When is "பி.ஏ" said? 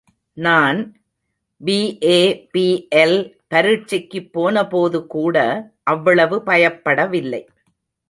1.61-2.17